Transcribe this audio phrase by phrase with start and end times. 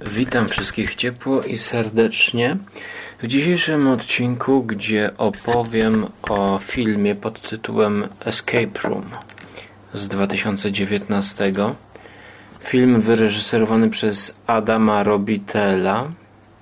[0.00, 2.56] Witam wszystkich ciepło i serdecznie
[3.22, 9.04] w dzisiejszym odcinku, gdzie opowiem o filmie pod tytułem Escape Room
[9.94, 11.52] z 2019.
[12.60, 16.10] Film wyreżyserowany przez Adama Robitela.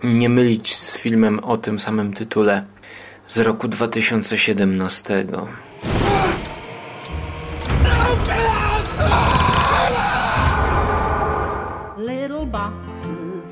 [0.03, 2.65] Nie mylić z filmem o tym samym tytule
[3.27, 5.27] z roku 2017.
[11.99, 12.94] Little boxes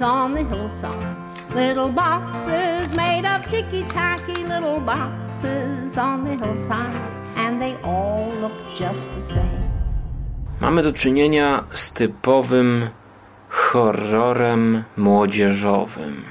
[0.03, 1.16] on the hillside.
[1.55, 7.13] Little boxes made of ticky tacky little boxes on the hillside.
[7.36, 9.63] And they all look just the same.
[10.61, 12.89] Mamy do czynienia z typowym
[13.49, 16.25] horrorem młodzieżowym,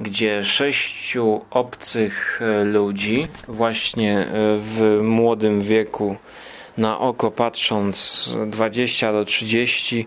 [0.00, 4.26] gdzie sześciu obcych e, ludzi, właśnie e,
[4.58, 6.16] w młodym wieku,
[6.78, 10.06] na oko patrząc 20 do 30,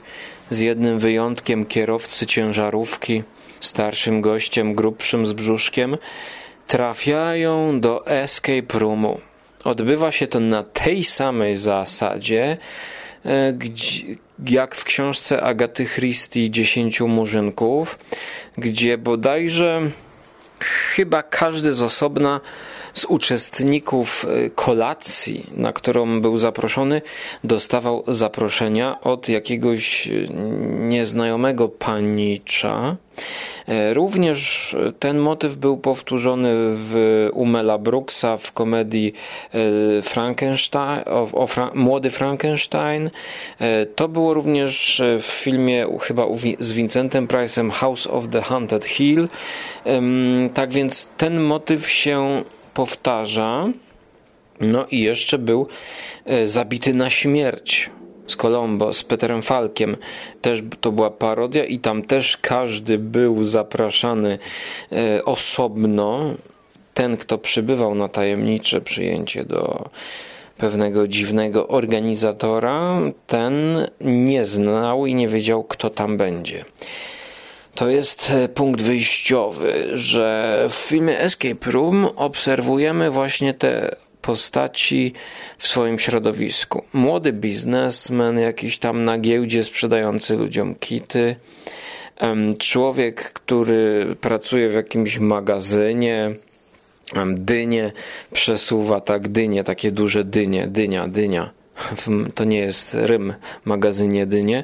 [0.51, 3.23] z jednym wyjątkiem kierowcy ciężarówki,
[3.59, 5.97] starszym gościem, grubszym z brzuszkiem,
[6.67, 9.21] trafiają do escape roomu.
[9.63, 12.57] Odbywa się to na tej samej zasadzie,
[13.25, 14.03] e, gdzie,
[14.45, 17.99] jak w książce Agaty Christie Dziesięciu Murzynków,
[18.57, 19.81] gdzie bodajże
[20.61, 22.41] chyba każdy z osobna
[22.93, 27.01] z uczestników e, kolacji, na którą był zaproszony,
[27.43, 30.11] dostawał zaproszenia od jakiegoś e,
[30.79, 32.95] nieznajomego panicza.
[33.67, 39.13] E, również ten motyw był powtórzony w Umela Brooksa w komedii
[40.01, 43.09] Frankenstein, o, o Fra Młody Frankenstein.
[43.95, 46.25] To było również w filmie chyba
[46.59, 49.27] z Vincentem Price'em House of the Haunted Hill.
[50.53, 52.43] Tak więc ten motyw się
[52.73, 53.69] powtarza.
[54.61, 55.67] No i jeszcze był
[56.45, 57.89] zabity na śmierć
[58.27, 59.97] z Colombo, z Peterem Falkiem.
[60.41, 64.37] Też to była parodia i tam też każdy był zapraszany
[65.25, 66.33] osobno.
[66.93, 69.89] Ten, kto przybywał na tajemnicze przyjęcie do
[70.57, 76.65] pewnego dziwnego organizatora, ten nie znał i nie wiedział, kto tam będzie.
[77.75, 85.13] To jest punkt wyjściowy, że w filmie Escape Room obserwujemy właśnie te postaci
[85.57, 86.83] w swoim środowisku.
[86.93, 91.35] Młody biznesmen, jakiś tam na giełdzie sprzedający ludziom kity,
[92.59, 96.35] człowiek, który pracuje w jakimś magazynie,
[97.27, 97.91] dynie
[98.33, 101.60] przesuwa, tak, dynie, takie duże dynie, dynia, dynia
[102.35, 103.33] to nie jest rym
[103.65, 104.63] magazynie Dynie.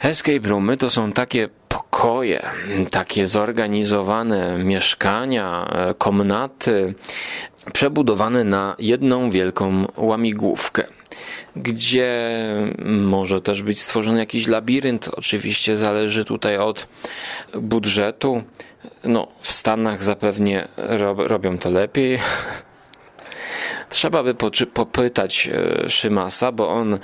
[0.00, 2.46] Escape roomy to są takie pokoje,
[2.90, 6.94] takie zorganizowane mieszkania, komnaty,
[7.72, 10.84] przebudowane na jedną wielką łamigłówkę
[11.56, 12.30] gdzie
[12.84, 15.08] może też być stworzony jakiś labirynt.
[15.08, 16.86] Oczywiście zależy tutaj od
[17.54, 18.42] budżetu.
[19.04, 20.68] No, w Stanach zapewnie
[21.16, 22.18] robią to lepiej.
[23.94, 24.34] Trzeba by
[24.74, 26.98] popytać e, Szymasa, bo on e,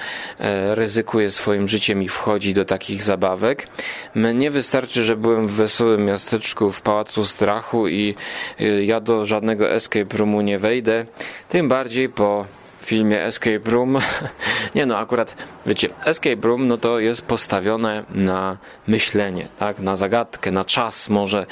[0.75, 3.67] ryzykuje swoim życiem i wchodzi do takich zabawek.
[4.15, 8.15] Mnie wystarczy, że byłem w wesołym miasteczku w Pałacu Strachu i
[8.61, 11.07] e, ja do żadnego escape roomu nie wejdę.
[11.49, 12.47] Tym bardziej po
[12.91, 13.99] filmie Escape Room.
[14.75, 20.51] Nie no, akurat wiecie, Escape Room no to jest postawione na myślenie, tak, na zagadkę,
[20.51, 21.47] na czas może,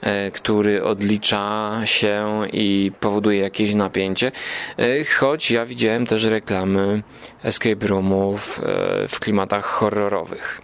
[0.00, 4.32] e, który odlicza się i powoduje jakieś napięcie.
[4.78, 7.02] E, choć ja widziałem też reklamy
[7.44, 10.63] Escape Roomów e, w klimatach horrorowych.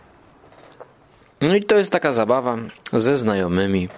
[1.40, 2.58] No i to jest taka zabawa
[2.92, 3.88] ze znajomymi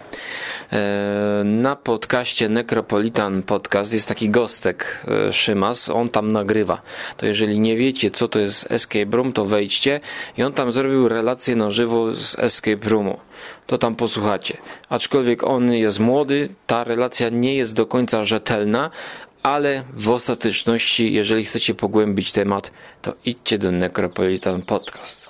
[0.73, 6.83] E, na podcaście Necropolitan Podcast jest taki gostek e, Szymas, on tam nagrywa.
[7.17, 10.01] To jeżeli nie wiecie, co to jest Escape Room, to wejdźcie
[10.37, 13.21] i on tam zrobił relację na żywo z Escape Roomu.
[13.67, 14.57] To tam posłuchacie.
[14.89, 18.91] Aczkolwiek on jest młody, ta relacja nie jest do końca rzetelna,
[19.43, 22.73] ale w ostateczności, jeżeli chcecie pogłębić temat,
[23.03, 25.22] to idźcie do Necropolitan Podcast.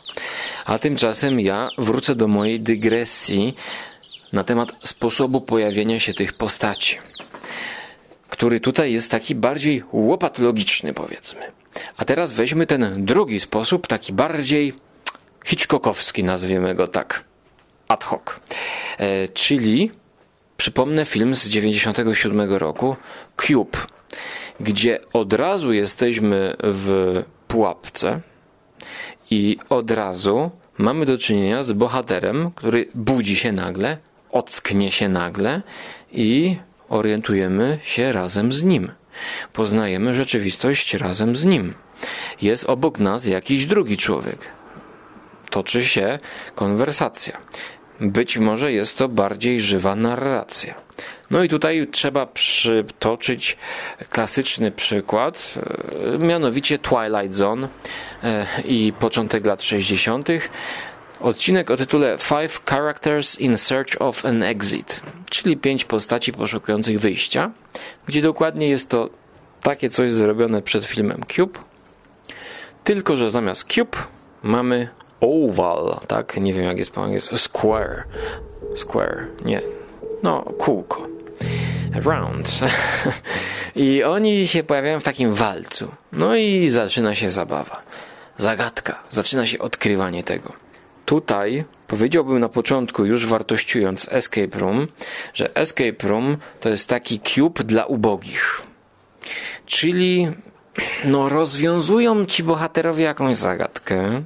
[0.64, 3.54] A tymczasem ja wrócę do mojej dygresji
[4.32, 6.98] na temat sposobu pojawienia się tych postaci,
[8.28, 11.40] który tutaj jest taki bardziej łopatologiczny, powiedzmy.
[11.96, 14.72] A teraz weźmy ten drugi sposób, taki bardziej
[15.44, 17.24] Hitchcockowski, nazwiemy go tak,
[17.88, 18.22] ad hoc.
[18.98, 19.90] E, czyli,
[20.56, 22.96] przypomnę film z 97 roku,
[23.36, 23.78] Cube,
[24.60, 28.20] gdzie od razu jesteśmy w pułapce
[29.32, 33.96] i od razu mamy do czynienia z bohaterem, który budzi się nagle,
[34.30, 35.62] ocknie się nagle
[36.12, 36.56] i
[36.88, 38.90] orientujemy się razem z nim.
[39.52, 41.74] Poznajemy rzeczywistość razem z nim.
[42.42, 44.38] Jest obok nas jakiś drugi człowiek.
[45.50, 46.18] Toczy się
[46.54, 47.36] konwersacja.
[48.00, 50.74] Być może jest to bardziej żywa narracja.
[51.32, 53.56] No i tutaj trzeba przytoczyć
[54.10, 55.54] klasyczny przykład,
[56.14, 57.68] e, mianowicie Twilight Zone
[58.22, 60.28] e, i początek lat 60.
[61.20, 67.50] Odcinek o tytule Five Characters in Search of an Exit, czyli pięć postaci poszukujących wyjścia,
[68.06, 69.10] gdzie dokładnie jest to
[69.62, 71.58] takie coś zrobione przed filmem Cube,
[72.84, 73.98] tylko że zamiast Cube
[74.42, 74.88] mamy
[75.20, 76.36] oval, tak?
[76.36, 77.36] Nie wiem jak jest po angielsku.
[77.36, 78.04] Square.
[78.76, 79.62] Square, nie.
[80.22, 81.11] No, kółko.
[82.04, 82.60] Round.
[83.76, 85.90] I oni się pojawiają w takim walcu.
[86.12, 87.82] No i zaczyna się zabawa.
[88.38, 89.02] Zagadka.
[89.10, 90.52] Zaczyna się odkrywanie tego.
[91.04, 94.86] Tutaj powiedziałbym na początku, już wartościując Escape Room,
[95.34, 98.62] że Escape Room to jest taki cube dla ubogich.
[99.66, 100.28] Czyli
[101.04, 104.22] no, rozwiązują ci bohaterowie jakąś zagadkę,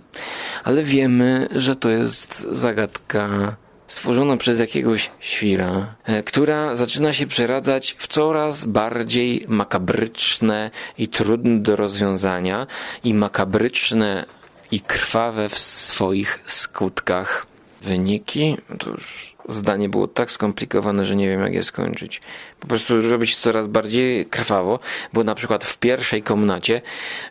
[0.65, 3.57] ale wiemy, że to jest zagadka
[3.87, 11.59] stworzona przez jakiegoś świra, e, która zaczyna się przeradzać w coraz bardziej makabryczne i trudne
[11.59, 12.67] do rozwiązania
[13.05, 14.25] i makabryczne
[14.71, 17.47] i krwawe w swoich skutkach
[17.83, 18.57] wyniki.
[18.79, 22.21] To już zdanie było tak skomplikowane, że nie wiem jak je skończyć.
[22.61, 24.79] Po prostu robić coraz bardziej krwawo,
[25.13, 26.83] bo na przykład w pierwszej komnacie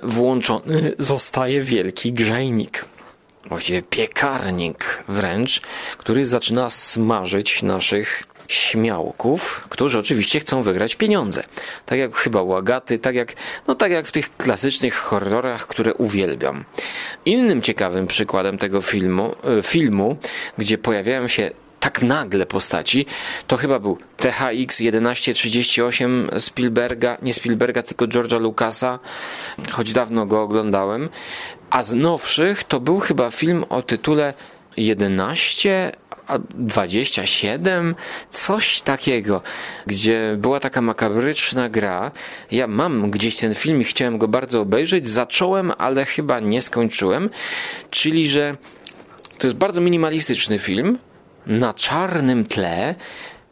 [0.03, 2.85] włączony zostaje wielki grzejnik
[3.49, 5.61] właściwie piekarnik wręcz,
[5.97, 11.43] który zaczyna smażyć naszych śmiałków, którzy oczywiście chcą wygrać pieniądze.
[11.85, 13.33] Tak jak chyba u Agaty, tak jak,
[13.67, 16.65] no tak jak w tych klasycznych horrorach, które uwielbiam.
[17.25, 20.17] Innym ciekawym przykładem tego filmu, e, filmu
[20.57, 21.51] gdzie pojawiają się
[21.85, 23.05] tak nagle postaci,
[23.47, 28.99] to chyba był THX 1138 Spielberga, nie Spielberga, tylko George'a Lucasa,
[29.71, 31.09] choć dawno go oglądałem.
[31.69, 34.33] A z nowszych to był chyba film o tytule
[34.77, 35.91] 11
[36.55, 37.95] 27,
[38.29, 39.41] coś takiego,
[39.87, 42.11] gdzie była taka makabryczna gra.
[42.51, 45.09] Ja mam gdzieś ten film i chciałem go bardzo obejrzeć.
[45.09, 47.29] Zacząłem, ale chyba nie skończyłem.
[47.89, 48.57] Czyli, że
[49.37, 50.97] to jest bardzo minimalistyczny film.
[51.47, 52.95] Na czarnym tle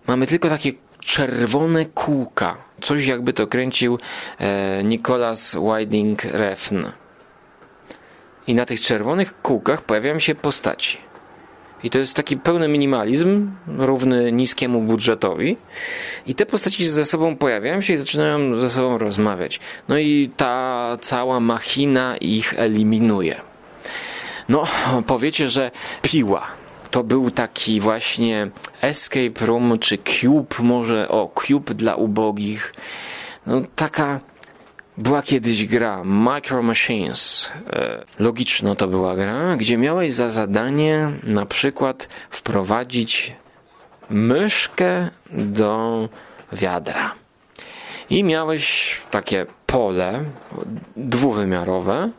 [0.08, 2.58] mamy tylko takie czerwone kółka.
[2.82, 3.98] Coś jakby to kręcił
[4.40, 6.86] e, Nicholas Winding Refn.
[8.48, 10.98] I na tych czerwonych kółkach pojawiają się postaci.
[11.84, 15.58] I to jest taki pełny minimalizm, równy niskiemu budżetowi.
[16.28, 19.60] I te postaci ze sobą pojawiają się i zaczynają ze sobą rozmawiać.
[19.88, 23.42] No i ta cała machina ich eliminuje.
[24.50, 24.68] No,
[25.08, 25.72] powiecie, że
[26.02, 26.48] piła
[26.94, 28.50] to był taki właśnie
[28.82, 32.74] escape room, czy cube może, o, cube dla ubogich.
[33.48, 34.20] No, taka
[34.98, 37.52] była kiedyś gra Micro Machines.
[37.68, 43.36] E, logiczna to była gra, gdzie miałeś za zadanie na przykład wprowadzić
[44.10, 46.10] myszkę do
[46.52, 47.12] wiadra.
[48.10, 50.24] I miałeś takie pole
[50.98, 52.10] dwuwymiarowe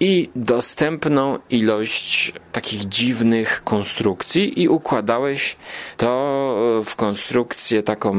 [0.00, 5.56] i dostępną ilość takich dziwnych konstrukcji i układałeś
[5.96, 8.14] to w konstrukcję taką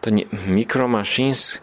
[0.00, 1.58] to nie Micro Machines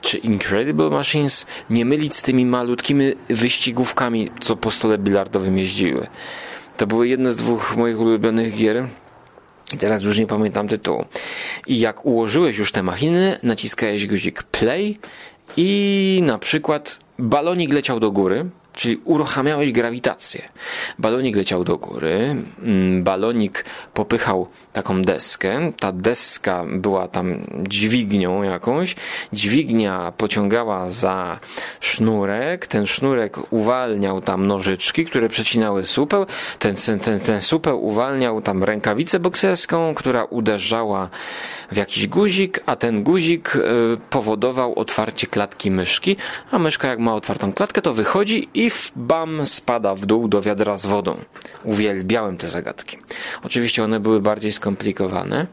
[0.00, 6.06] czy Incredible Machines nie mylić z tymi malutkimi wyścigówkami, co po stole bilardowym jeździły.
[6.76, 8.88] To były jedne z dwóch moich ulubionych gier.
[9.72, 11.04] I teraz już nie pamiętam tytułu.
[11.66, 14.98] I jak ułożyłeś już te machiny, naciskałeś guzik play
[15.56, 18.44] i na przykład balonik leciał do góry,
[18.78, 20.48] czyli uruchamiałeś grawitację.
[20.98, 27.34] Balonik leciał do góry, mm, balonik popychał taką deskę, ta deska była tam
[27.68, 28.96] dźwignią jakąś,
[29.32, 31.38] dźwignia pociągała za
[31.80, 36.26] sznurek, ten sznurek uwalniał tam nożyczki, które przecinały supeł,
[36.58, 41.10] ten, ten, ten supeł uwalniał tam rękawicę bokserską, która uderzała
[41.72, 43.60] w jakiś guzik, a ten guzik e,
[44.10, 46.16] powodował otwarcie klatki myszki,
[46.50, 50.42] a myszka jak ma otwartą klatkę, to wychodzi i w bam spada w dół do
[50.42, 51.16] wiadra z wodą.
[51.64, 52.96] Uwielbiałem te zagadki.
[53.42, 55.46] Oczywiście one były bardziej skomplikowane.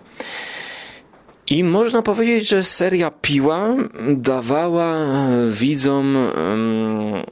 [1.49, 3.69] I można powiedzieć, że seria Piła
[4.09, 5.05] dawała
[5.51, 7.23] widzom um,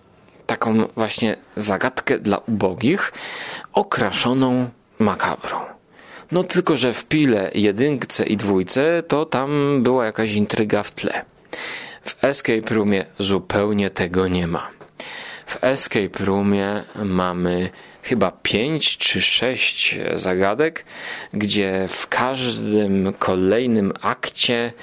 [0.45, 3.13] taką właśnie zagadkę dla ubogich,
[3.73, 5.57] okraszoną makabrą.
[6.33, 11.25] No tylko, że w pile jedynce i dwójce to tam była jakaś intryga w tle.
[12.05, 14.69] W Escape Roomie zupełnie tego nie ma.
[15.45, 17.69] W Escape Roomie mamy
[18.03, 20.85] chyba pięć czy sześć zagadek,
[21.33, 24.73] gdzie w każdym kolejnym akcie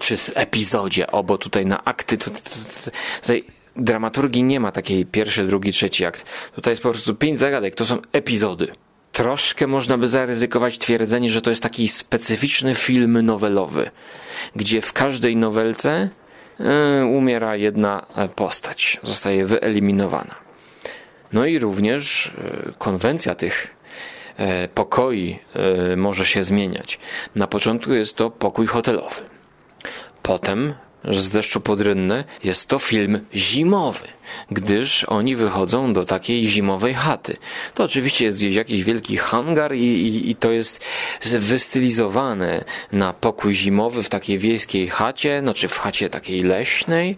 [0.00, 2.18] czy epizodzie, o bo tutaj na akty
[3.22, 3.44] tutaj,
[3.76, 6.24] dramaturgii nie ma takiej pierwszy, drugi, trzeci akt.
[6.54, 8.72] Tutaj jest po prostu pięć zagadek, to są epizody
[9.12, 13.90] troszkę można by zaryzykować twierdzenie, że to jest taki specyficzny film nowelowy,
[14.56, 16.08] gdzie w każdej nowelce
[16.60, 20.34] e, umiera jedna postać, zostaje wyeliminowana.
[21.32, 23.76] No i również e, konwencja tych
[24.36, 25.38] e, pokoi
[25.96, 26.98] może się zmieniać.
[27.34, 29.20] Na początku jest to pokój hotelowy.
[30.22, 30.74] Potem
[31.04, 34.08] z deszczu pod rynne, jest to film zimowy,
[34.50, 37.36] gdyż oni wychodzą do takiej zimowej chaty.
[37.74, 40.84] To oczywiście jest gdzieś jakiś wielki hangar i, i, i to jest
[41.32, 47.16] wystylizowane na pokój zimowy w takiej wiejskiej chacie, znaczy w chacie takiej leśnej.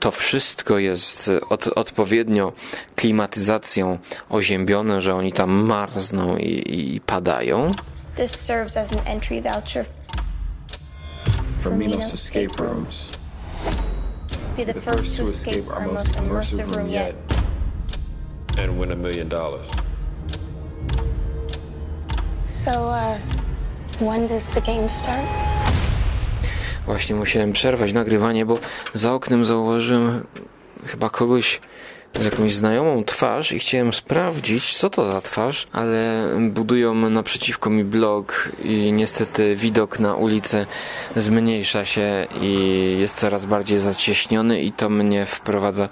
[0.00, 2.52] To wszystko jest od, odpowiednio
[2.96, 7.70] klimatyzacją oziębione, że oni tam marzną i, i padają.
[8.16, 9.84] This serves as an entry voucher
[11.62, 13.17] for Minos escape rooms.
[14.58, 17.14] Be the, the first, first to escape our most immersive room yet.
[18.58, 19.70] And win a million dollars.
[22.48, 23.18] So, uh,
[24.00, 25.28] when does the game start?
[26.86, 28.58] Właśnie musiałem przerwać nagrywanie, bo
[28.94, 30.24] za oknem zauważyłem
[30.86, 31.60] chyba kogoś
[32.24, 38.48] jakąś znajomą twarz i chciałem sprawdzić, co to za twarz, ale budują naprzeciwko mi blog
[38.62, 40.66] i niestety widok na ulicę
[41.16, 45.88] zmniejsza się i jest coraz bardziej zacieśniony i to mnie wprowadza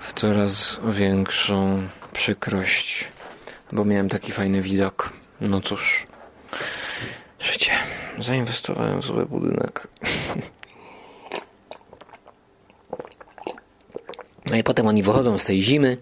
[0.00, 3.04] w coraz większą przykrość,
[3.72, 5.12] bo miałem taki fajny widok.
[5.40, 6.06] No cóż,
[7.40, 7.72] życie.
[8.18, 9.88] Zainwestowałem w zły budynek.
[14.50, 15.96] No i potem oni wychodzą z tej zimy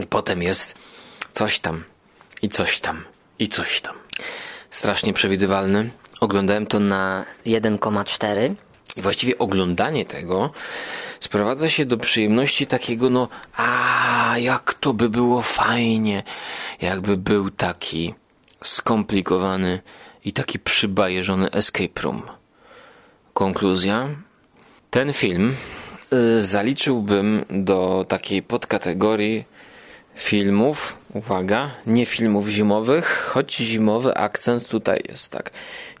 [0.00, 0.74] i potem jest
[1.32, 1.84] coś tam
[2.42, 3.04] i coś tam
[3.38, 3.94] i coś tam.
[4.70, 5.90] Strasznie przewidywalny.
[6.20, 8.54] Oglądałem to na 1,4
[8.96, 10.50] i właściwie oglądanie tego
[11.20, 16.22] sprowadza się do przyjemności takiego, no, a jak to by było fajnie,
[16.80, 18.14] jakby był taki
[18.64, 19.80] skomplikowany
[20.24, 22.22] i taki przybajeżony escape room.
[23.34, 24.08] Konkluzja.
[24.90, 25.56] Ten film
[26.40, 29.44] zaliczyłbym do takiej podkategorii
[30.14, 35.50] filmów, uwaga, nie filmów zimowych, choć zimowy akcent tutaj jest tak.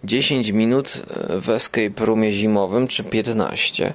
[0.04, 3.94] 10 minut y, w escape roomie zimowym, czy 15.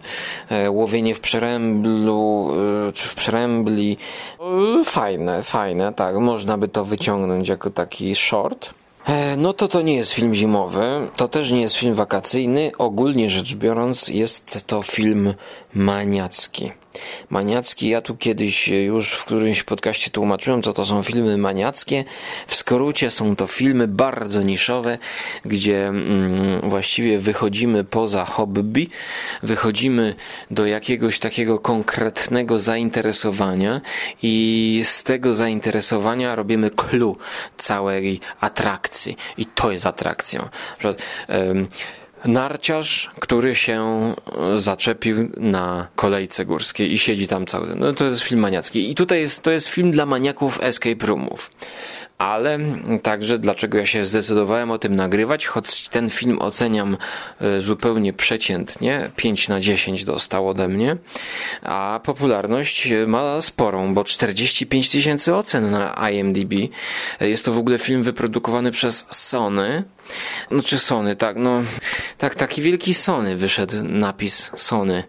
[0.66, 2.54] Y, łowienie w przeręblu,
[2.94, 3.98] czy w przerębli.
[4.86, 6.16] Fajne, fajne, tak.
[6.16, 8.74] Można by to wyciągnąć jako taki short.
[9.08, 10.82] E, no to to nie jest film zimowy,
[11.16, 12.72] to też nie jest film wakacyjny.
[12.78, 15.34] Ogólnie rzecz biorąc, jest to film
[15.74, 16.72] maniacki.
[17.30, 22.06] Maniacki, ja tu kiedyś już w którymś podcaście tłumaczyłem, co to są filmy maniackie.
[22.48, 24.98] W skrócie są to filmy bardzo niszowe,
[25.46, 28.88] gdzie mm, właściwie wychodzimy poza hobby,
[29.44, 30.16] wychodzimy
[30.52, 33.82] do jakiegoś takiego konkretnego zainteresowania
[34.24, 37.16] i z tego zainteresowania robimy clue
[37.58, 39.18] całej atrakcji.
[39.38, 40.50] I to jest atrakcją.
[42.28, 44.14] Narciarz, który się
[44.56, 48.92] zaczepił na kolejce górskiej i siedzi tam cały No to jest film maniacki.
[48.92, 51.52] I tutaj jest, to jest film dla maniaków escape roomów
[52.18, 52.60] ale
[53.04, 56.98] także dlaczego ja się zdecydowałem o tym nagrywać, choć ten film oceniam
[57.42, 60.98] e, zupełnie przeciętnie, 5 na 10 dostał ode mnie,
[61.62, 66.54] a popularność ma sporą, bo 45 tysięcy ocen na IMDb.
[67.22, 69.84] Jest to w ogóle film wyprodukowany przez Sony,
[70.52, 71.64] no czy Sony, tak, no,
[72.18, 75.04] tak, taki wielki Sony wyszedł napis Sony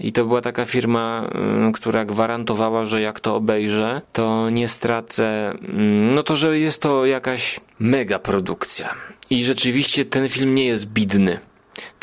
[0.00, 5.50] I to była taka firma, mm, która gwarantowała, że jak to obejrzę, to nie stracę,
[5.50, 8.94] mm, no to, że jest to jakaś mega produkcja.
[9.30, 11.38] I rzeczywiście ten film nie jest bidny.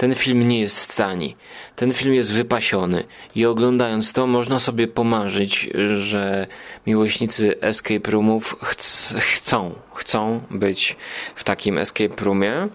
[0.03, 1.36] Ten film nie jest tani.
[1.75, 3.03] Ten film jest wypasiony
[3.36, 6.48] i oglądając to można sobie pomarzyć, że
[6.88, 8.75] miłośnicy escape roomów ch
[9.19, 10.95] chcą, chcą być
[11.36, 12.53] w takim escape roomie.
[12.53, 12.69] E,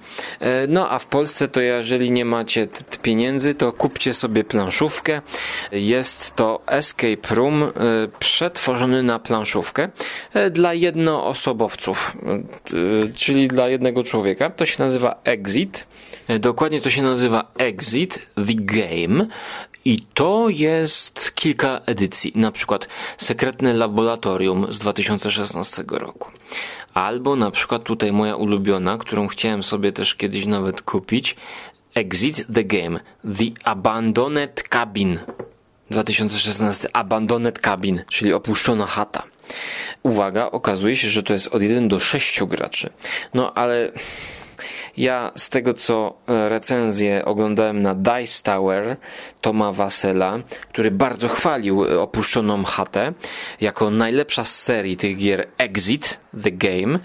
[0.68, 2.68] no a w Polsce to jeżeli nie macie
[3.02, 5.20] pieniędzy, to kupcie sobie planszówkę.
[5.72, 7.70] Jest to escape room e,
[8.18, 9.88] przetworzony na planszówkę
[10.34, 12.12] e, dla jednoosobowców,
[13.14, 14.50] czyli dla jednego człowieka.
[14.50, 15.86] To się nazywa Exit.
[16.40, 17.17] Dokładnie to się nazywa
[17.58, 19.26] Exit the Game
[19.84, 26.30] i to jest kilka edycji, na przykład Sekretne Laboratorium z 2016 roku.
[26.94, 31.36] Albo na przykład tutaj moja ulubiona, którą chciałem sobie też kiedyś nawet kupić,
[31.94, 35.18] Exit the Game, The Abandoned Cabin.
[35.90, 39.22] 2016 Abandoned Cabin, czyli opuszczona chata.
[40.02, 42.90] Uwaga, okazuje się, że to jest od 1 do 6 graczy.
[43.34, 43.92] No ale
[44.98, 48.96] ja z tego co e, recenzję oglądałem na Dice Tower
[49.40, 50.38] Toma Wasela,
[50.68, 53.12] który bardzo chwalił e, opuszczoną chatę
[53.60, 56.98] jako najlepsza z serii tych gier Exit the Game,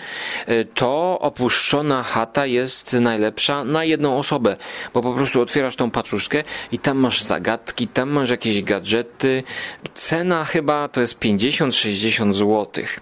[0.46, 4.58] e, to opuszczona chata jest najlepsza na jedną osobę,
[4.94, 9.44] bo po prostu otwierasz tą paczuszkę i tam masz zagadki, tam masz jakieś gadżety.
[9.94, 13.00] Cena chyba to jest 50-60 złotych.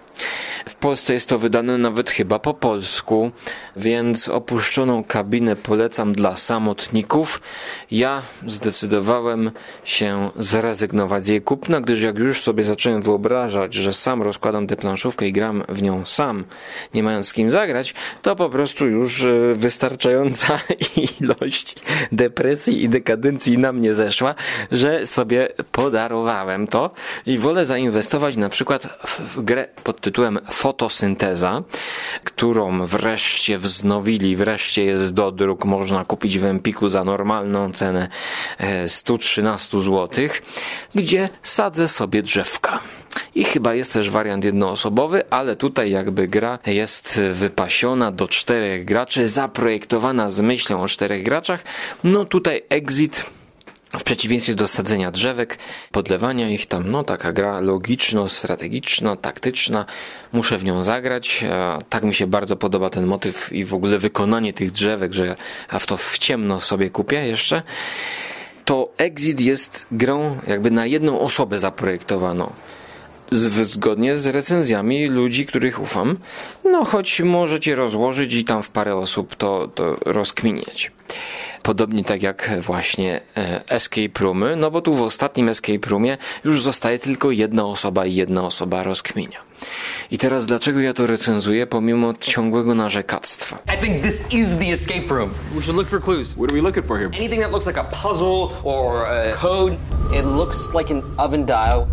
[0.68, 3.32] W Polsce jest to wydane nawet chyba po polsku,
[3.76, 7.40] więc opuszczoną kabinę polecam dla samotników.
[7.90, 9.50] Ja zdecydowałem
[9.84, 14.76] się zrezygnować z jej kupna, gdyż jak już sobie zacząłem wyobrażać, że sam rozkładam tę
[14.76, 16.44] planszówkę i gram w nią sam,
[16.94, 20.60] nie mając z kim zagrać, to po prostu już e, wystarczająca
[21.20, 21.74] ilość
[22.12, 24.34] depresji i dekadencji na mnie zeszła,
[24.72, 26.90] że sobie podarowałem to
[27.26, 31.62] i wolę zainwestować na przykład w grę pod tytułem Fotosynteza,
[32.24, 38.08] którą wreszcie wznowili, wreszcie jest do druk, można kupić w Empiku za normalną cenę
[38.86, 40.08] 113 e, zł,
[40.94, 42.80] gdzie sadzę sobie drzewka.
[43.34, 49.28] I chyba jest też wariant jednoosobowy, ale tutaj jakby gra jest wypasiona do czterech graczy,
[49.28, 51.64] zaprojektowana z myślą o czterech graczach.
[52.04, 53.24] No tutaj Exit
[53.98, 55.58] w przeciwieństwie do sadzenia drzewek,
[55.90, 59.86] podlewania ich tam, no taka gra logiczno-strategiczna, taktyczna,
[60.32, 61.44] muszę w nią zagrać.
[61.88, 65.36] Tak mi się bardzo podoba ten motyw i w ogóle wykonanie tych drzewek, że
[65.72, 67.62] ja w to w ciemno sobie kupię jeszcze.
[68.64, 72.52] To Exit jest grą jakby na jedną osobę zaprojektowaną
[73.64, 76.18] zgodnie z recenzjami ludzi, których ufam.
[76.64, 80.90] No, choć możecie rozłożyć i tam w parę osób to, to rozkminiać.
[81.62, 86.62] Podobnie tak jak właśnie e, escape roomy, no bo tu w ostatnim escape roomie już
[86.62, 89.38] zostaje tylko jedna osoba i jedna osoba rozkminia.
[90.10, 93.58] I teraz dlaczego ja to recenzuję pomimo ciągłego narzekactwa?
[93.74, 95.30] I think this is the escape room.
[95.54, 96.32] We should look for clues.
[96.34, 97.10] What are we looking for here?
[97.14, 99.76] Anything that looks like a puzzle or a code.
[100.12, 101.86] It looks like an oven dial.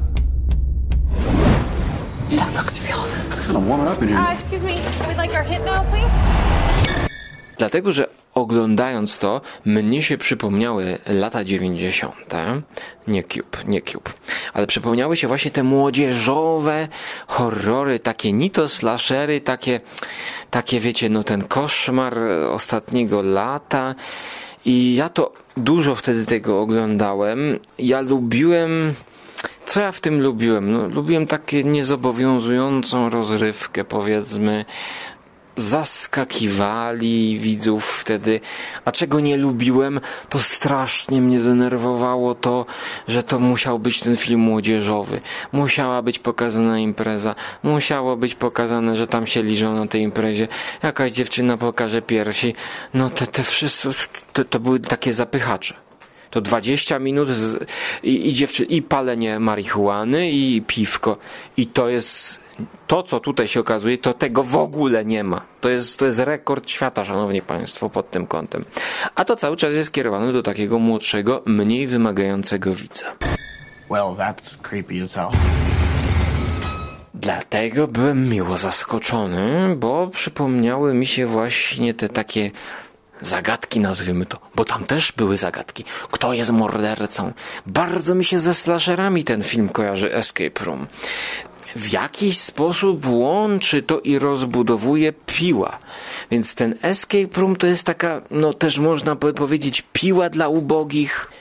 [2.37, 3.07] That looks real.
[3.29, 4.17] It's kind of warming up in here.
[4.17, 4.73] Uh, excuse me.
[5.07, 6.13] We'd like our hit now, please.
[7.57, 12.13] Dlatego, że oglądając to, mnie się przypomniały lata 90.
[13.07, 14.11] Nie Cube, nie Cube.
[14.53, 16.87] Ale przypomniały się właśnie te młodzieżowe
[17.27, 19.81] horrory, takie nito slashery, takie,
[20.49, 22.19] takie wiecie, no ten koszmar
[22.51, 23.95] ostatniego lata.
[24.65, 27.59] I ja to dużo wtedy tego oglądałem.
[27.79, 28.95] Ja lubiłem
[29.65, 30.71] co ja w tym lubiłem?
[30.71, 34.65] No, lubiłem takie niezobowiązującą rozrywkę, powiedzmy
[35.55, 38.39] zaskakiwali widzów wtedy.
[38.85, 42.65] A czego nie lubiłem, to strasznie mnie denerwowało to,
[43.07, 45.19] że to musiał być ten film młodzieżowy.
[45.51, 47.35] Musiała być pokazana impreza.
[47.63, 50.47] Musiało być pokazane, że tam się liżą na tej imprezie.
[50.83, 52.53] Jakaś dziewczyna pokaże piersi.
[52.93, 53.89] No te, te wszystko,
[54.33, 55.88] to, to były takie zapychacze
[56.29, 57.65] to 20 minut z,
[58.03, 61.17] i, i, dziewczy, i palenie marihuany i piwko.
[61.57, 62.43] I to jest
[62.87, 65.41] to, co tutaj się okazuje, to tego w ogóle nie ma.
[65.61, 68.65] To jest, to jest rekord świata, szanowni państwo, pod tym kątem.
[69.15, 73.11] A to cały czas jest kierowane do takiego młodszego, mniej wymagającego widza.
[73.89, 75.29] Well, that's creepy as hell.
[77.13, 82.51] Dlatego byłem miło zaskoczony, bo przypomniały mi się właśnie te takie
[83.21, 85.83] zagadki, nazwijmy to, bo tam też były zagadki.
[86.11, 87.33] Kto jest mordercą?
[87.65, 90.87] Bardzo mi się ze slasherami ten film kojarzy Escape Room
[91.75, 95.79] w jakiś sposób łączy to i rozbudowuje piła.
[96.31, 101.31] Więc ten escape room to jest taka, no też można powiedzieć, piła dla ubogich,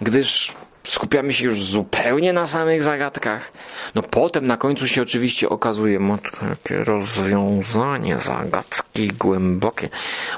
[0.00, 0.52] gdyż
[0.84, 3.52] skupiamy się już zupełnie na samych zagadkach.
[3.94, 9.88] No potem na końcu się oczywiście okazuje, matko, jakie rozwiązanie zagadki głębokie.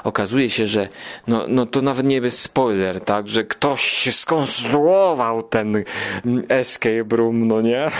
[0.03, 0.89] Okazuje się, że
[1.27, 5.83] no, no to nawet nie jest spoiler, tak, że ktoś skonstruował ten
[6.49, 7.91] escape room, no nie?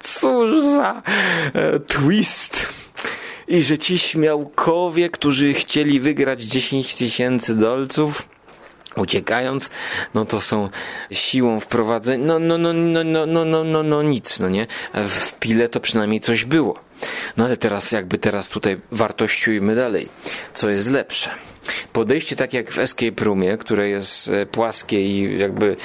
[0.00, 1.02] Cóż za
[1.54, 2.72] e, twist.
[3.48, 8.28] I że ci śmiałkowie, którzy chcieli wygrać 10 tysięcy dolców,
[8.96, 9.70] uciekając,
[10.14, 10.68] no to są
[11.10, 14.66] siłą wprowadzenia, no, no, no, no, no, no, no, no, no nic, no nie?
[14.94, 16.78] W pile to przynajmniej coś było.
[17.36, 20.08] No ale teraz jakby teraz tutaj wartościujmy dalej.
[20.54, 21.30] Co jest lepsze?
[21.92, 25.76] Podejście tak jak w Escape Roomie, które jest e, płaskie i jakby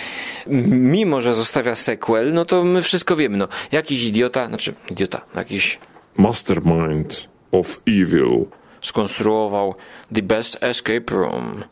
[0.68, 3.38] mimo, że zostawia sequel, no to my wszystko wiemy.
[3.38, 5.80] No, jakiś idiota, znaczy idiota, jakiś
[6.18, 7.16] Mastermind
[7.52, 8.46] of Evil.
[8.86, 9.76] Skonstruował
[10.16, 11.64] The Best Escape Room.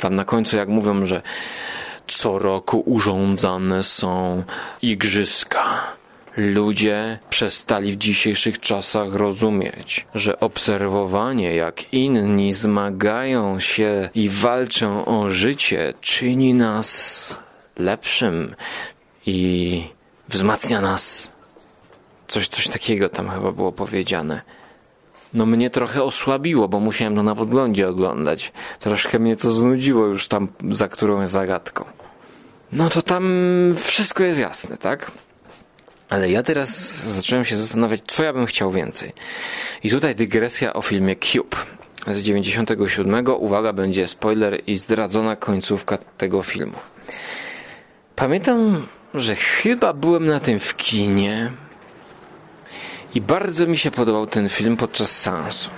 [0.00, 1.22] Tam na końcu jak mówią, że
[2.06, 4.42] co roku urządzane są
[4.82, 5.96] igrzyska.
[6.36, 15.30] Ludzie przestali w dzisiejszych czasach rozumieć, że obserwowanie jak inni zmagają się i walczą o
[15.30, 17.38] życie czyni nas
[17.78, 18.54] lepszym
[19.26, 19.82] i
[20.28, 21.32] wzmacnia nas.
[22.28, 24.42] Coś, coś takiego tam chyba było powiedziane.
[25.36, 28.52] No mnie trochę osłabiło, bo musiałem to na podglądzie oglądać.
[28.80, 31.84] Troszkę mnie to znudziło już tam za którąś zagadką.
[32.72, 33.24] No to tam
[33.76, 35.10] wszystko jest jasne, tak?
[36.08, 36.70] Ale ja teraz
[37.04, 39.12] zacząłem się zastanawiać, co ja bym chciał więcej.
[39.82, 41.56] I tutaj dygresja o filmie Cube
[42.12, 43.26] z 97.
[43.38, 46.76] Uwaga, będzie spoiler i zdradzona końcówka tego filmu.
[48.16, 51.52] Pamiętam, że chyba byłem na tym w kinie
[53.16, 55.70] i bardzo mi się podobał ten film podczas seansu.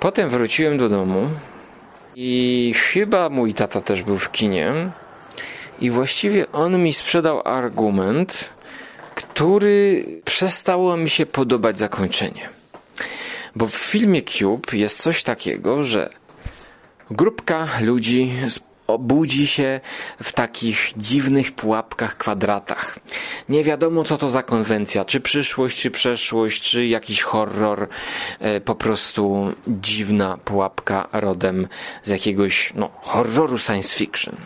[0.00, 1.30] Potem wróciłem do domu
[2.16, 4.72] i chyba mój tata też był w kinie
[5.80, 8.52] i właściwie on mi sprzedał argument,
[9.14, 12.48] który przestało mi się podobać zakończenie.
[13.56, 16.10] Bo w filmie Cube jest coś takiego, że
[17.10, 18.32] grupka ludzi
[18.94, 19.80] obudzi się
[20.22, 22.98] w takich dziwnych pułapkach, kwadratach.
[23.48, 27.88] Nie wiadomo, co to za konwencja, czy przyszłość, czy przeszłość, czy jakiś horror,
[28.40, 31.68] e, po prostu dziwna pułapka rodem
[32.02, 34.36] z jakiegoś, no, horroru science fiction.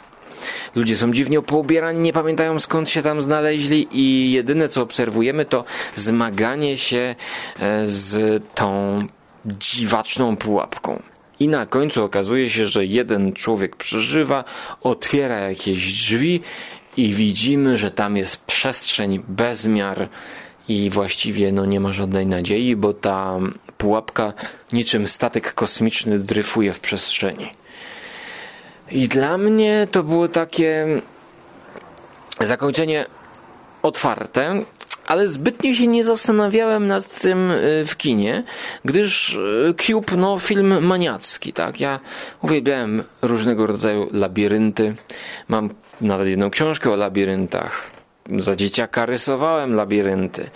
[0.75, 5.65] Ludzie są dziwnie poubierani, nie pamiętają skąd się tam znaleźli i jedyne co obserwujemy to
[5.95, 7.15] zmaganie się
[7.61, 9.03] e, z tą
[9.47, 11.03] dziwaczną pułapką.
[11.41, 14.45] I na końcu okazuje się, że jeden człowiek przeżywa,
[14.83, 16.41] otwiera jakieś drzwi
[16.97, 20.09] i widzimy, że tam jest przestrzeń bezmiar
[20.69, 23.39] i właściwie no nie ma żadnej nadziei, bo ta
[23.79, 24.33] pułapka
[24.73, 27.51] niczym statek kosmiczny dryfuje w przestrzeni.
[28.91, 30.87] I dla mnie to było takie
[32.41, 33.07] zakończenie
[33.83, 34.65] otwarte,
[35.07, 38.45] ale zbytnio się nie zastanawiałem nad tym y, w kinie,
[38.85, 41.81] gdyż y, Cube, no film maniacki, tak?
[41.81, 42.01] Ja
[42.43, 44.95] uwielbiałem różnego rodzaju labirynty.
[45.49, 47.91] Mam nawet jedną książkę o labiryntach.
[48.39, 50.51] Za dzieciaka rysowałem labirynty.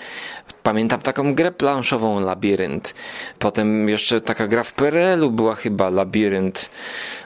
[0.63, 2.95] Pamiętam taką grę planszową Labirynt.
[3.39, 6.71] Potem jeszcze taka gra w PRL-u była chyba Labirynt,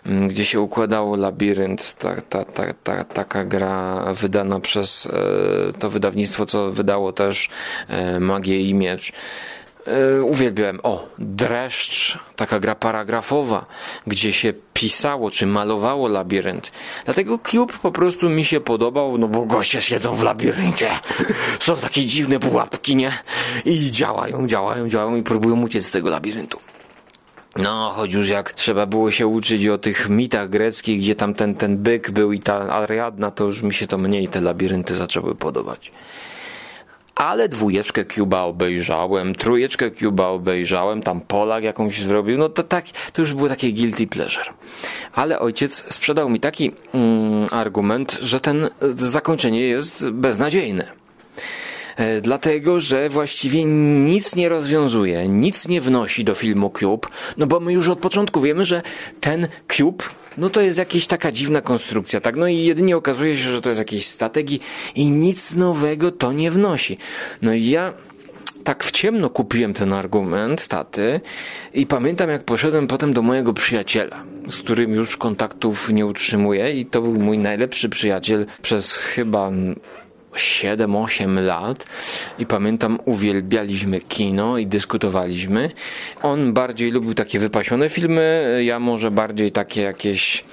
[0.07, 1.95] mm, gdzie się układało Labirynt.
[1.99, 7.49] Ta, ta, ta, ta, taka gra wydana przez e, to wydawnictwo, co wydało też
[7.89, 9.13] e, Magię i Miecz.
[9.87, 10.81] E, uwielbiałem.
[10.83, 13.65] O, dreszcz, taka gra paragrafowa,
[14.07, 16.73] gdzie się pisało czy malowało labirynt.
[17.05, 20.91] Dlatego klub po prostu mi się podobał, no bo goście siedzą w labiryncie.
[21.61, 23.13] Są takie dziwne pułapki, nie?
[23.65, 26.61] I działają, działają, działają i próbują uciec z tego labiryntu.
[27.57, 31.55] No, choć już jak trzeba było się uczyć o tych mitach greckich, gdzie tam ten,
[31.55, 35.35] ten byk był i ta Ariadna, to już mi się to mniej te labirynty zaczęły
[35.35, 35.93] podobać
[37.23, 43.23] ale dwójeczkę Cuba obejrzałem, trójeczkę Cuba obejrzałem, tam Polak jakąś zrobił, no to tak, to
[43.23, 44.47] już było takie guilty pleasure.
[45.13, 50.93] Ale ojciec sprzedał mi taki mm, argument, że ten zakończenie jest beznadziejne.
[51.97, 57.61] E, dlatego, że właściwie nic nie rozwiązuje, nic nie wnosi do filmu Cube, no bo
[57.61, 58.83] my już od początku wiemy, że
[59.21, 60.05] ten Cube
[60.39, 62.37] no to jest jakaś taka dziwna konstrukcja, tak?
[62.37, 64.61] No i jedynie okazuje się, że to jest jakiś statek i,
[64.95, 66.99] i nic nowego to nie wnosi.
[67.43, 67.93] No i ja
[68.65, 71.21] tak w ciemno kupiłem ten argument taty
[71.75, 76.87] i pamiętam jak poszedłem potem do mojego przyjaciela, z którym już kontaktów nie utrzymuję i
[76.87, 79.51] to był mój najlepszy przyjaciel przez chyba
[80.35, 81.87] 7-8 lat
[82.39, 85.71] i pamiętam uwielbialiśmy kino i dyskutowaliśmy.
[86.23, 90.45] On bardziej lubił takie wypasione filmy, ja może bardziej takie jakieś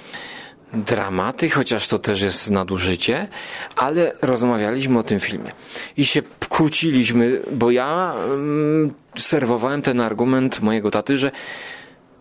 [0.74, 3.28] dramaty, chociaż to też jest nadużycie,
[3.76, 5.52] ale rozmawialiśmy o tym filmie
[5.98, 11.32] i się kłóciliśmy, bo ja mm, serwowałem ten argument mojego taty, że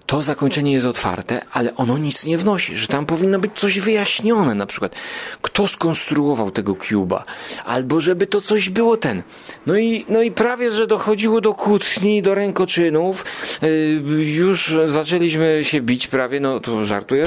[0.09, 4.55] to zakończenie jest otwarte, ale ono nic nie wnosi, że tam powinno być coś wyjaśnione,
[4.55, 4.95] na przykład
[5.43, 7.23] kto skonstruował tego Cuba,
[7.65, 9.23] albo żeby to coś było ten.
[9.67, 13.25] No i, no i prawie, że dochodziło do kłótni, do rękoczynów,
[13.63, 17.25] yy, już zaczęliśmy się bić prawie, no to żartuję.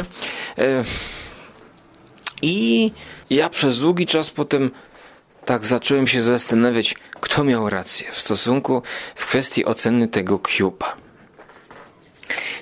[0.57, 0.65] Yy,
[2.41, 2.91] I
[3.29, 4.71] ja przez długi czas potem
[5.45, 8.81] tak zacząłem się zastanawiać, kto miał rację w stosunku,
[9.15, 11.00] w kwestii oceny tego Cuba.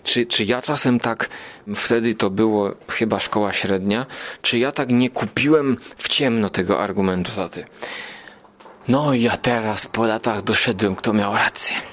[0.04, 1.30] Czy, czy ja czasem tak,
[1.76, 4.06] wtedy to było chyba szkoła średnia,
[4.42, 7.66] czy ja tak nie kupiłem w ciemno tego argumentu za ty?
[8.88, 11.76] No ja teraz po latach doszedłem, kto miał rację.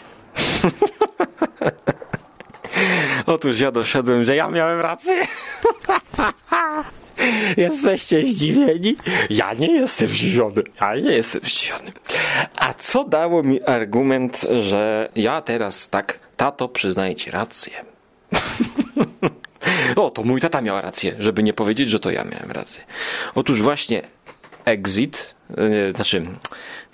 [3.26, 5.26] Otóż ja doszedłem, że ja miałem rację.
[7.56, 8.96] Jesteście zdziwieni?
[9.30, 10.62] Ja nie jestem zdziwiony.
[10.80, 11.92] Ja nie jestem zdziwiony.
[12.56, 17.84] A co dało mi argument, że ja teraz tak, tato, przyznaję ci rację.
[19.96, 22.84] o, to mój tata miał rację, żeby nie powiedzieć, że to ja miałem rację.
[23.34, 24.02] Otóż właśnie
[24.64, 26.26] Exit, yy, znaczy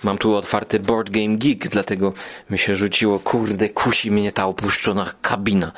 [0.03, 2.13] mam tu otwarty Board Game Geek, dlatego
[2.49, 5.71] mi się rzuciło, kurde, kusi mnie ta opuszczona kabina,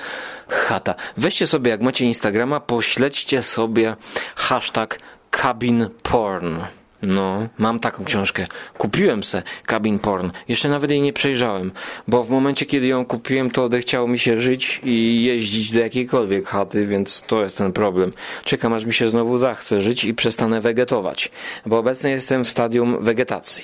[0.47, 0.95] chata.
[1.17, 3.95] Weźcie sobie, jak macie Instagrama, pośledźcie sobie
[4.36, 4.99] hashtag
[5.32, 6.60] cabin porn.
[7.06, 8.46] No, mam taką książkę.
[8.78, 10.30] Kupiłem se Cabin Porn.
[10.48, 11.72] Jeszcze nawet jej nie przejrzałem,
[12.08, 16.48] bo w momencie, kiedy ją kupiłem, to odechciało mi się żyć i jeździć do jakiejkolwiek
[16.48, 18.12] chaty, więc to jest ten problem.
[18.44, 21.32] Czekam, aż mi się znowu zachce żyć i przestanę wegetować,
[21.65, 23.63] bo obecnie jestem w stadium wegetacji.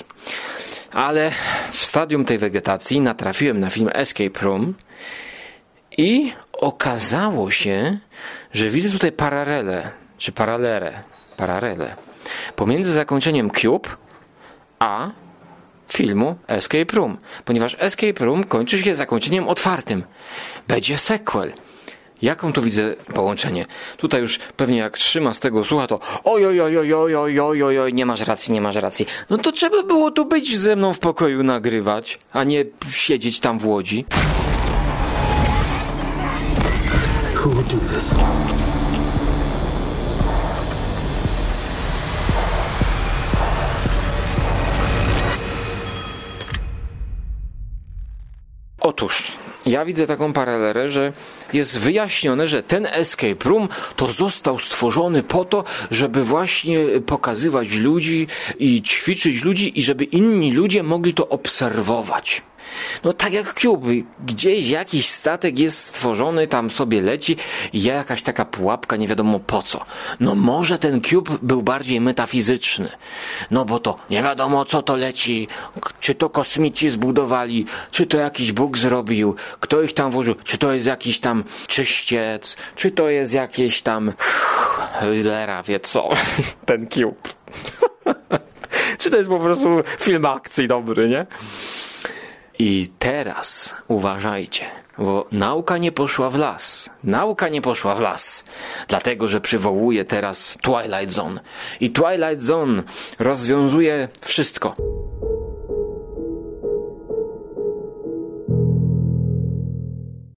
[0.91, 1.32] Ale
[1.71, 4.73] w stadium tej wegetacji natrafiłem na film Escape Room
[5.97, 7.97] i okazało się,
[8.54, 11.04] że widzę tutaj paralele, czy paralele,
[11.38, 11.95] paralele
[12.55, 13.89] pomiędzy zakończeniem Cube
[14.79, 15.12] a
[15.93, 20.03] filmu Escape Room, ponieważ Escape Room kończy się zakończeniem otwartym.
[20.67, 21.53] Będzie sequel.
[22.21, 23.65] Jaką tu widzę połączenie?
[23.97, 27.39] Tutaj już pewnie jak trzyma z tego słucha, to oj, oj, oj, oj, oj, oj,
[27.39, 29.05] oj, oj, oj, nie masz racji, nie masz racji.
[29.29, 33.60] No to trzeba było tu być ze mną w pokoju nagrywać, a nie siedzieć tam
[33.60, 34.05] w łodzi.
[37.36, 38.13] Who would do this?
[49.01, 49.23] Otóż,
[49.65, 51.13] ja widzę taką paralelę, że
[51.53, 58.27] jest wyjaśnione, że ten escape room to został stworzony po to, żeby właśnie pokazywać ludzi
[58.59, 62.41] i ćwiczyć ludzi i żeby inni ludzie mogli to obserwować.
[63.03, 63.88] No tak jak Cube,
[64.25, 67.38] gdzieś jakiś statek jest stworzony, tam sobie leci
[67.73, 69.86] i jakaś taka pułapka, nie wiadomo po co.
[70.19, 72.89] No może ten Cube był bardziej metafizyczny.
[73.51, 75.47] No bo to nie wiadomo co to leci,
[75.99, 80.73] czy to kosmici zbudowali, czy to jakiś Bóg zrobił, kto ich tam włożył, czy to
[80.73, 84.12] jest jakiś tam czyściec, czy to jest jakieś tam
[84.99, 86.10] Hillera, wie co,
[86.65, 87.29] ten Cube.
[88.99, 89.67] czy to jest po prostu
[89.99, 91.25] film akcji dobry, nie?
[92.63, 94.65] I teraz uważajcie,
[94.97, 96.89] bo nauka nie poszła w las.
[97.04, 98.45] Nauka nie poszła w las.
[98.88, 101.41] Dlatego, że przywołuje teraz Twilight Zone.
[101.80, 102.84] I Twilight Zone
[103.19, 104.74] rozwiązuje wszystko.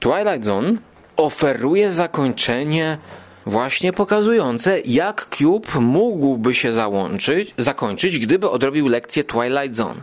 [0.01, 0.73] Twilight Zone
[1.17, 2.99] oferuje zakończenie
[3.47, 10.03] właśnie pokazujące, jak Cube mógłby się załączyć, zakończyć, gdyby odrobił lekcję Twilight Zone.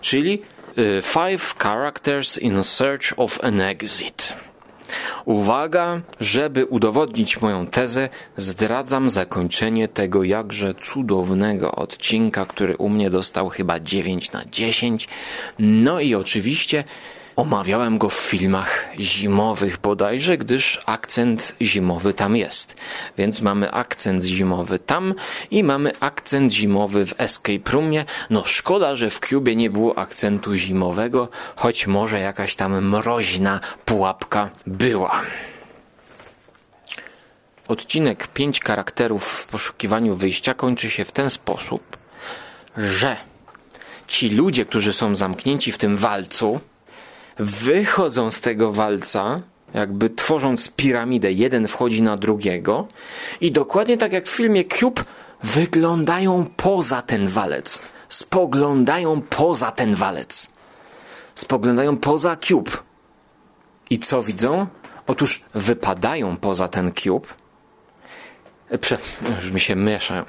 [0.00, 0.42] Czyli
[1.02, 4.32] Five Characters in Search of an Exit.
[5.24, 13.48] Uwaga, żeby udowodnić moją tezę, zdradzam zakończenie tego jakże cudownego odcinka, który u mnie dostał
[13.48, 15.08] chyba 9 na 10.
[15.58, 16.84] No i oczywiście
[17.38, 22.76] omawiałem go w filmach zimowych bodajże, gdyż akcent zimowy tam jest.
[23.18, 25.14] Więc mamy akcent zimowy tam
[25.50, 28.04] i mamy akcent zimowy w Escape Roomie.
[28.30, 34.50] No szkoda, że w Cubie nie było akcentu zimowego, choć może jakaś tam mroźna pułapka
[34.66, 35.22] była.
[37.68, 41.96] Odcinek 5 charakterów w poszukiwaniu wyjścia kończy się w ten sposób,
[42.76, 43.16] że
[44.08, 46.60] ci ludzie, którzy są zamknięci w tym walcu,
[47.38, 49.42] wychodzą z tego walca,
[49.74, 52.86] jakby tworząc piramidę, jeden wchodzi na drugiego
[53.40, 55.04] i dokładnie tak jak w filmie Cube
[55.42, 57.80] wyglądają poza ten walec.
[58.08, 60.52] Spoglądają poza ten walec.
[61.34, 62.70] Spoglądają poza Cube.
[63.90, 64.66] I co widzą?
[65.06, 67.28] Otóż wypadają poza ten Cube
[68.80, 68.98] Prze,
[69.36, 70.24] już mi się mieszają.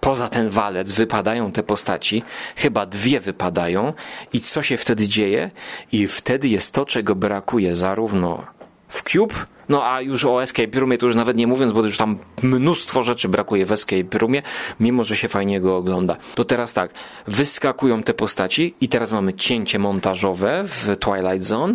[0.00, 2.22] Poza ten walec wypadają te postaci,
[2.56, 3.92] chyba dwie wypadają
[4.32, 5.50] i co się wtedy dzieje?
[5.92, 8.46] I wtedy jest to, czego brakuje zarówno
[8.88, 9.34] w Cube,
[9.68, 13.02] no a już o Escape Roomie to już nawet nie mówiąc, bo już tam mnóstwo
[13.02, 14.42] rzeczy brakuje w Escape Roomie,
[14.80, 16.16] mimo że się fajnie go ogląda.
[16.34, 16.90] To teraz tak,
[17.26, 21.74] wyskakują te postaci i teraz mamy cięcie montażowe w Twilight Zone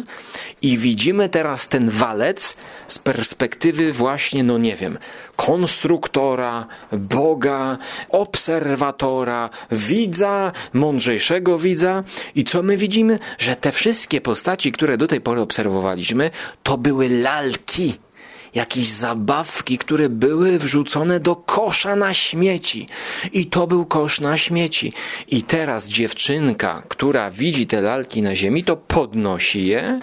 [0.62, 4.98] i widzimy teraz ten walec z perspektywy właśnie, no nie wiem,
[5.36, 7.78] konstruktora, boga,
[8.10, 12.04] obserwatora, widza, mądrzejszego widza
[12.36, 13.20] i co my widzimy?
[13.38, 16.32] Że te wszystkie postaci, które do tej pory obserwowaliśmy,
[16.64, 17.83] to były lalki
[18.54, 22.88] jakieś zabawki, które były wrzucone do kosza na śmieci.
[23.34, 24.94] I to był kosz na śmieci.
[25.28, 30.00] I teraz dziewczynka, która widzi te lalki na ziemi, to podnosi je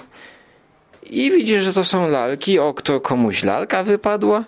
[1.10, 2.58] i widzi, że to są lalki.
[2.58, 4.44] O, kto komuś lalka wypadła?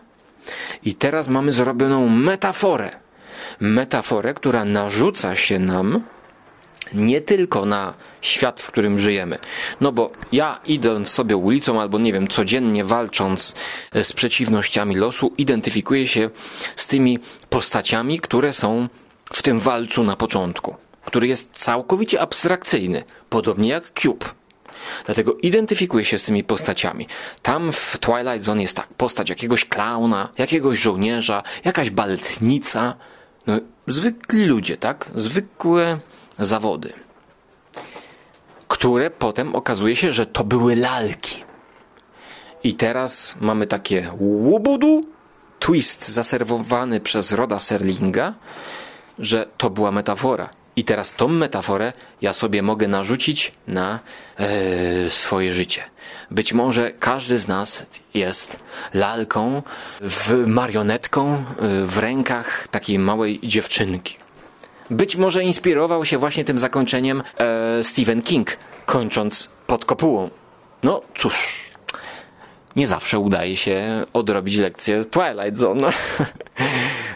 [0.84, 2.90] I teraz mamy zrobioną metaforę.
[3.60, 6.02] Metaforę, która narzuca się nam
[6.94, 9.38] nie tylko na świat, w którym żyjemy.
[9.80, 13.54] No bo ja idąc sobie ulicą albo nie wiem, codziennie walcząc
[14.02, 16.30] z przeciwnościami losu, identyfikuję się
[16.76, 17.18] z tymi
[17.50, 18.88] postaciami, które są
[19.32, 24.24] w tym walcu na początku, który jest całkowicie abstrakcyjny, podobnie jak Cube.
[25.06, 27.06] Dlatego identyfikuję się z tymi postaciami.
[27.42, 32.94] Tam w Twilight Zone jest tak, postać jakiegoś klauna, jakiegoś żołnierza, jakaś baletnica.
[33.46, 35.10] No, zwykli ludzie, tak?
[35.14, 35.98] Zwykłe
[36.44, 36.92] zawody,
[38.68, 41.44] które potem okazuje się, że to były lalki.
[42.64, 45.04] I teraz mamy takie łubudu,
[45.58, 48.34] twist zaserwowany przez Roda Serlinga,
[49.18, 50.50] że to była metafora.
[50.76, 54.00] I teraz tą metaforę ja sobie mogę narzucić na
[54.36, 55.82] e, swoje życie.
[56.30, 58.56] Być może każdy z nas jest
[58.94, 59.62] lalką,
[60.00, 64.21] w marionetką e, w rękach takiej małej dziewczynki.
[64.92, 70.30] Być może inspirował się właśnie tym zakończeniem e, Stephen King, kończąc pod kopułą.
[70.82, 71.64] No cóż,
[72.76, 75.90] nie zawsze udaje się odrobić lekcję Twilight Zone.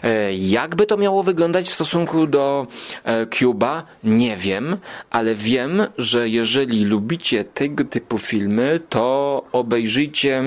[0.03, 2.67] E, Jakby to miało wyglądać w stosunku do
[3.03, 4.77] e, Cuba, nie wiem,
[5.09, 10.43] ale wiem, że jeżeli lubicie tego typu filmy, to obejrzyjcie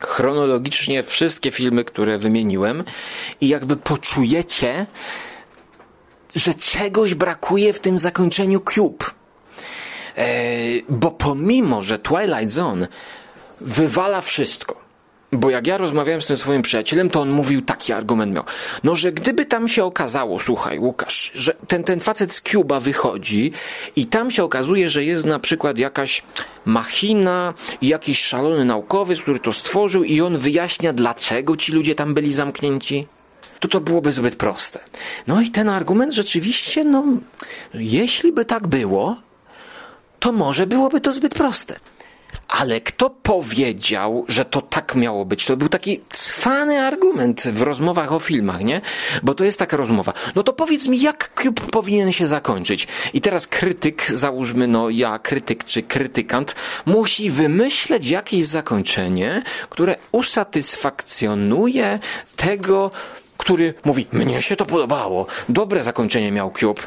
[0.00, 2.84] chronologicznie wszystkie filmy, które wymieniłem
[3.40, 4.86] i jakby poczujecie,
[6.34, 9.04] że czegoś brakuje w tym zakończeniu Cube.
[10.16, 10.26] E,
[10.88, 12.88] bo pomimo, że Twilight Zone
[13.60, 14.84] wywala wszystko,
[15.32, 18.44] bo jak ja rozmawiałem z tym swoim przyjacielem, to on mówił taki argument miał.
[18.84, 23.52] No, że gdyby tam się okazało, słuchaj, Łukasz, że ten, ten facet z Cuba wychodzi
[23.96, 26.22] i tam się okazuje, że jest na przykład jakaś
[26.64, 32.14] machina i jakiś szalony naukowiec, który to stworzył i on wyjaśnia, dlaczego ci ludzie tam
[32.14, 33.06] byli zamknięci
[33.60, 34.80] to to byłoby zbyt proste.
[35.26, 37.04] No i ten argument rzeczywiście, no,
[37.74, 39.16] jeśli by tak było,
[40.20, 41.76] to może byłoby to zbyt proste.
[42.48, 45.44] Ale kto powiedział, że to tak miało być?
[45.44, 48.80] To był taki cwany argument w rozmowach o filmach, nie?
[49.22, 50.12] Bo to jest taka rozmowa.
[50.34, 52.88] No to powiedz mi, jak Cube powinien się zakończyć?
[53.12, 56.54] I teraz krytyk, załóżmy, no ja, krytyk czy krytykant,
[56.86, 61.98] musi wymyśleć jakieś zakończenie, które usatysfakcjonuje
[62.36, 62.90] tego,
[63.36, 66.82] który mówi, mnie się to podobało, dobre zakończenie miał Cube,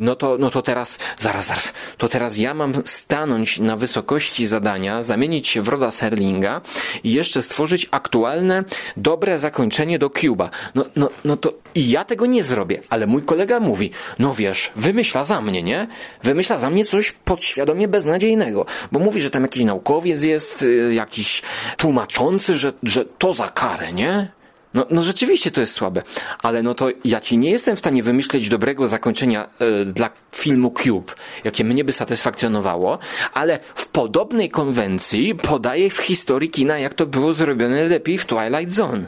[0.00, 5.02] no to, no to teraz, zaraz, zaraz, to teraz ja mam stanąć na wysokości zadania,
[5.02, 6.60] zamienić się w Roda Serlinga
[7.04, 8.64] i jeszcze stworzyć aktualne,
[8.96, 10.48] dobre zakończenie do Cube'a.
[10.74, 14.72] No, no, no to i ja tego nie zrobię, ale mój kolega mówi, no wiesz,
[14.76, 15.86] wymyśla za mnie, nie?
[16.22, 21.42] Wymyśla za mnie coś podświadomie beznadziejnego, bo mówi, że tam jakiś naukowiec jest, y, jakiś
[21.76, 24.39] tłumaczący, że, że to za karę, nie?
[24.74, 26.02] No, no rzeczywiście to jest słabe,
[26.42, 30.70] ale no to ja ci nie jestem w stanie wymyśleć dobrego zakończenia e, dla filmu
[30.70, 32.98] Cube, jakie mnie by satysfakcjonowało,
[33.34, 38.72] ale w podobnej konwencji podaję w historii kina, jak to było zrobione lepiej w Twilight
[38.72, 39.06] Zone.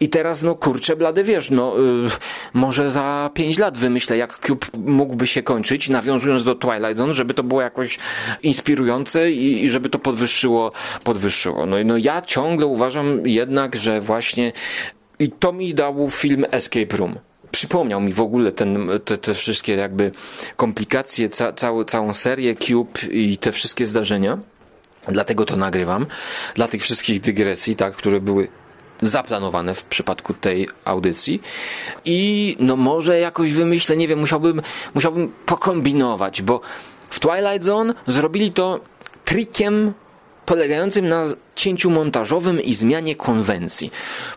[0.00, 2.10] I teraz, no kurczę, blady wiesz, no y,
[2.54, 7.34] może za pięć lat wymyślę, jak Cube mógłby się kończyć, nawiązując do Twilight Zone, żeby
[7.34, 7.98] to było jakoś
[8.42, 10.72] inspirujące i, i żeby to podwyższyło,
[11.04, 11.66] podwyższyło.
[11.66, 14.52] No, no ja ciągle uważam jednak, że właśnie
[15.18, 17.18] i to mi dał film Escape Room
[17.50, 20.12] przypomniał mi w ogóle ten, te, te wszystkie jakby
[20.56, 24.38] komplikacje, ca, całą, całą serię Cube i te wszystkie zdarzenia.
[25.08, 26.06] Dlatego to nagrywam.
[26.54, 28.48] Dla tych wszystkich dygresji, tak, które były
[29.02, 31.42] zaplanowane w przypadku tej audycji.
[32.04, 34.62] I no może jakoś wymyślę, nie wiem, musiałbym,
[34.94, 36.60] musiałbym pokombinować, bo
[37.10, 38.80] w Twilight Zone zrobili to
[39.24, 39.92] trikiem
[40.46, 41.24] polegającym na
[41.58, 43.90] cięciu montażowym i zmianie konwencji.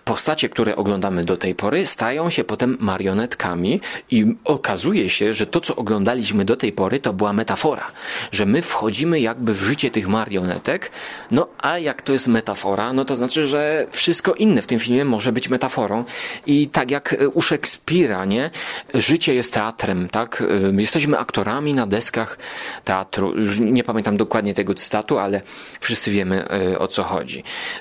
[0.05, 5.61] Postacie, które oglądamy do tej pory, stają się potem marionetkami i okazuje się, że to,
[5.61, 7.87] co oglądaliśmy do tej pory, to była metafora.
[8.31, 10.91] Że my wchodzimy jakby w życie tych marionetek,
[11.31, 15.05] no a jak to jest metafora, no to znaczy, że wszystko inne w tym filmie
[15.05, 16.03] może być metaforą.
[16.45, 18.49] I tak jak u Szekspira, nie?
[18.93, 20.43] Życie jest teatrem, tak?
[20.77, 22.37] Jesteśmy aktorami na deskach
[22.85, 23.39] teatru.
[23.39, 25.41] Już nie pamiętam dokładnie tego cytatu, ale
[25.79, 27.10] wszyscy wiemy e, o co chodzi.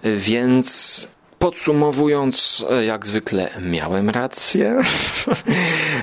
[0.03, 1.07] Więc
[1.41, 4.77] Podsumowując, e, jak zwykle miałem rację,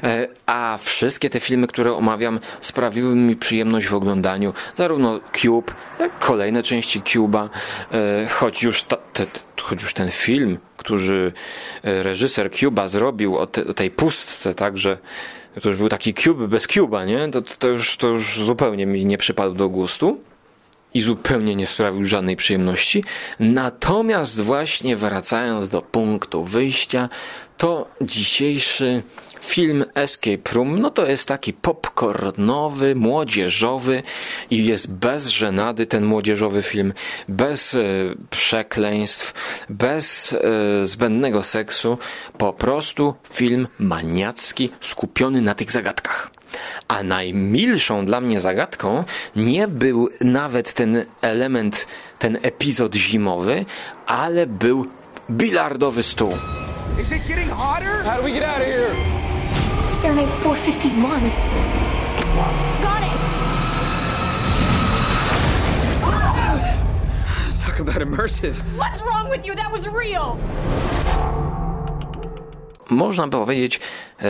[0.03, 4.53] E, a wszystkie te filmy, które omawiam, sprawiły mi przyjemność w oglądaniu.
[4.75, 7.49] Zarówno Cube, jak kolejne części Cube'a,
[7.91, 9.25] E, choć już, ta, te,
[9.61, 11.32] choć już ten film, który
[11.84, 14.97] reżyser Cube'a zrobił o, te, o tej pustce, także
[15.61, 17.32] to już był taki Cube bez Cube'a, nie?
[17.32, 20.21] To, to, już, to już zupełnie mi nie przypadł do gustu
[20.93, 23.03] i zupełnie nie sprawił żadnej przyjemności.
[23.39, 27.09] Natomiast właśnie wracając do punktu wyjścia,
[27.57, 29.03] to dzisiejszy
[29.41, 34.03] film Escape Room, no to jest taki popcornowy, młodzieżowy
[34.49, 36.93] i jest bez żenady ten młodzieżowy film,
[37.27, 37.79] bez e,
[38.29, 39.33] przekleństw,
[39.69, 41.97] bez e, zbędnego seksu,
[42.38, 46.36] po prostu film maniacki, skupiony na tych zagadkach.
[46.88, 49.04] A najmilszą dla mnie zagadką
[49.36, 51.88] nie był nawet ten element,
[52.20, 53.66] ten epizod zimowy,
[54.06, 54.86] ale był
[55.30, 56.38] bilardowy stół.
[57.02, 58.04] Is it getting hotter?
[58.04, 58.95] How do we get out of here?
[59.86, 61.22] It's Fahrenheit 451.
[62.82, 63.18] Got it!
[67.66, 68.56] Talk about immersive.
[68.78, 69.56] What's wrong with you?
[69.56, 70.38] That was real!
[72.89, 73.80] można by powiedzieć,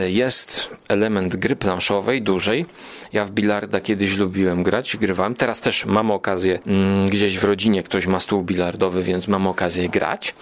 [0.08, 2.66] jest element gry planszowej, dużej.
[3.14, 5.36] Ja w bilarda kiedyś lubiłem grać, grywałem.
[5.36, 9.90] Teraz też mam okazję, mm, gdzieś w rodzinie ktoś ma stół bilardowy, więc mam okazję
[9.90, 10.36] grać,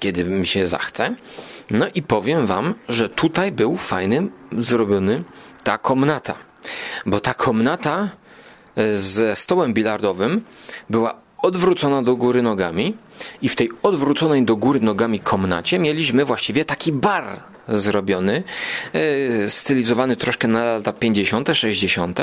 [0.00, 1.14] kiedy mi się zachce.
[1.70, 5.24] No i powiem wam, że tutaj był fajny zrobiony
[5.64, 6.34] ta komnata.
[7.06, 8.10] Bo ta komnata
[8.76, 10.44] e, ze stołem bilardowym
[10.90, 12.96] była odwrócona do góry nogami
[13.42, 18.42] i w tej odwróconej do góry nogami komnacie mieliśmy właściwie taki bar zrobiony,
[18.92, 22.20] e, stylizowany troszkę na lata 50., 60.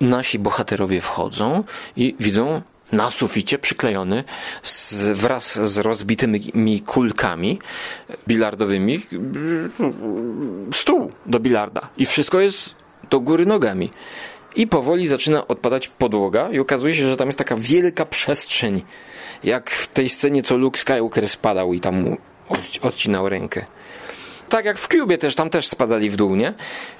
[0.00, 1.64] Nasi bohaterowie wchodzą
[1.96, 4.24] i widzą na suficie przyklejony
[4.62, 7.58] z, wraz z rozbitymi kulkami
[8.28, 9.00] bilardowymi
[10.72, 12.74] stół do bilarda i wszystko jest
[13.10, 13.90] do góry nogami.
[14.56, 18.82] I powoli zaczyna odpadać podłoga i okazuje się, że tam jest taka wielka przestrzeń,
[19.44, 22.16] jak w tej scenie, co Luke Skywalker spadał i tam mu
[22.82, 23.66] odcinał rękę.
[24.50, 26.54] Tak jak w Cubie też, tam też spadali w dół, nie?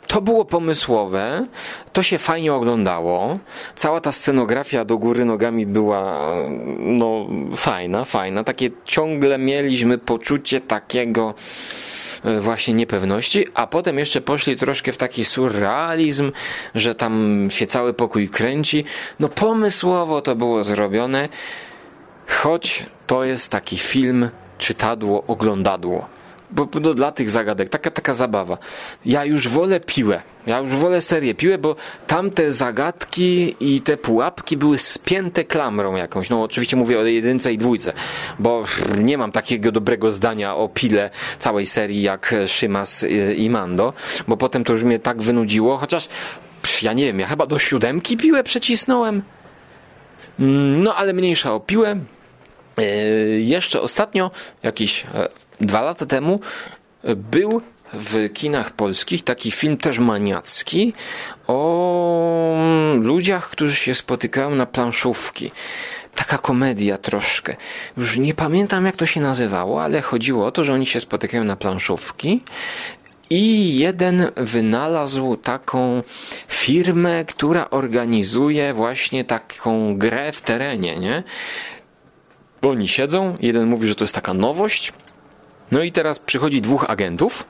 [0.06, 1.46] To było pomysłowe,
[1.92, 3.38] to się fajnie oglądało,
[3.74, 6.34] cała ta scenografia do góry nogami była,
[6.78, 7.26] no,
[7.56, 11.34] fajna, fajna, takie ciągle mieliśmy poczucie takiego,
[12.40, 16.32] właśnie niepewności, a potem jeszcze poszli troszkę w taki surrealizm,
[16.74, 18.84] że tam się cały pokój kręci.
[19.20, 21.28] No pomysłowo to było zrobione,
[22.28, 26.19] choć to jest taki film, czytadło, oglądadło.
[26.52, 28.58] Bo, bo dla tych zagadek, taka, taka zabawa.
[29.04, 30.22] Ja już wolę piłę.
[30.46, 31.76] Ja już wolę serię piłę, bo
[32.06, 36.30] tamte zagadki i te pułapki były spięte klamrą jakąś.
[36.30, 37.92] No oczywiście mówię o jedynce i dwójce,
[38.38, 38.64] bo
[38.98, 43.04] nie mam takiego dobrego zdania o pile całej serii jak Szymas
[43.36, 43.92] i Mando,
[44.28, 46.08] bo potem to już mnie tak wynudziło, chociaż
[46.82, 49.22] ja nie wiem, ja chyba do siódemki piłę przecisnąłem.
[50.78, 51.96] No ale mniejsza o piłę.
[52.78, 52.84] Yy,
[53.40, 54.30] jeszcze ostatnio,
[54.62, 55.28] jakieś e,
[55.60, 56.40] dwa lata temu,
[57.04, 60.92] e, był w kinach polskich taki film też maniacki
[61.46, 62.56] o
[63.00, 65.50] ludziach, którzy się spotykają na planszówki.
[66.14, 67.56] Taka komedia troszkę.
[67.96, 71.44] Już nie pamiętam jak to się nazywało, ale chodziło o to, że oni się spotykają
[71.44, 72.42] na planszówki
[73.30, 76.02] i jeden wynalazł taką
[76.48, 81.22] firmę, która organizuje właśnie taką grę w terenie, nie?
[82.62, 84.92] Bo oni siedzą, jeden mówi, że to jest taka nowość.
[85.70, 87.44] No i teraz przychodzi dwóch agentów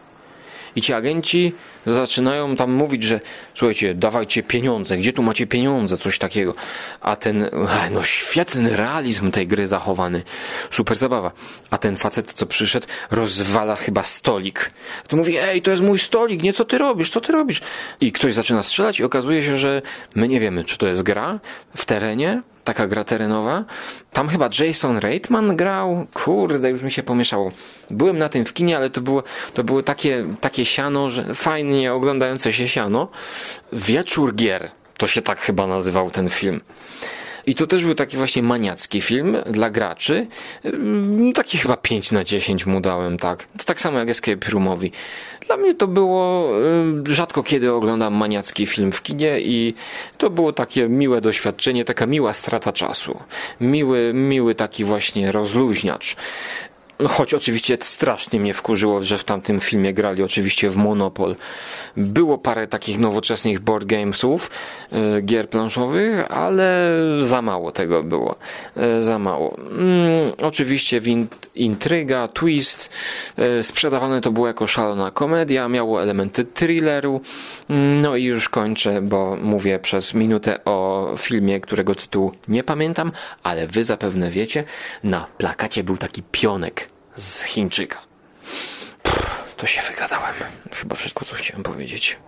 [0.77, 1.53] i ci agenci
[1.87, 3.21] zaczynają tam mówić, że
[3.55, 6.55] słuchajcie, dawajcie pieniądze, gdzie tu macie pieniądze, coś takiego.
[7.01, 7.51] A ten,
[7.91, 10.23] no świetny realizm tej gry zachowany.
[10.71, 11.33] Super zabawa.
[11.71, 14.71] A ten facet, co przyszedł, rozwala chyba stolik.
[15.09, 17.61] To mówi, ej, to jest mój stolik, nie co ty robisz, co ty robisz?
[18.01, 19.83] I ktoś zaczyna strzelać i okazuje się, że
[20.15, 21.41] my nie wiemy, czy to jest gra
[21.77, 23.65] w terenie, taka gra terenowa.
[24.13, 26.07] Tam chyba Jason Reitman grał.
[26.15, 27.53] Kurde, już mi się pomieszało.
[27.91, 29.23] Byłem na tym w kinie, ale to było,
[29.55, 33.09] to było takie, takie siano, że fajnie oglądające się siano.
[33.73, 34.71] Wieczór gier.
[34.97, 36.61] To się tak chyba nazywał ten film.
[37.47, 40.27] I to też był taki właśnie maniacki film dla graczy.
[40.65, 43.45] Ym, Taki chyba 5 na 10 mu dałem, tak.
[43.59, 44.93] To tak samo jak Escape Roomowi.
[45.51, 46.51] Dla mnie to było,
[47.09, 49.75] y, rzadko kiedy oglądam maniacki film w kinie i
[50.19, 53.19] to było takie miłe doświadczenie, taka miła strata czasu.
[53.61, 56.17] Miły, miły taki właśnie rozluźniacz.
[57.09, 61.35] Choć oczywiście strasznie mnie wkurzyło, że w tamtym filmie grali oczywiście w Monopol.
[61.97, 64.51] Było parę takich nowoczesnych board gamesów,
[64.93, 66.91] e, gier planszowych, ale
[67.21, 68.35] za mało tego było.
[68.77, 69.57] E, Za mało.
[69.57, 71.01] Mm, oczywiście
[71.55, 72.91] intryga, twist.
[73.39, 77.21] e, Sprzedawane to było jako szalona komedia, miało elementy thrilleru.
[78.03, 83.67] No i już kończę, bo mówię przez minutę o filmie, którego tytułu nie pamiętam, ale
[83.67, 84.65] wy zapewne wiecie.
[85.05, 86.90] Na plakacie był taki pionek
[87.21, 87.99] z Chińczyka.
[89.03, 90.35] Pff, to się wygadałem.
[90.73, 92.19] Chyba wszystko, co chciałem powiedzieć.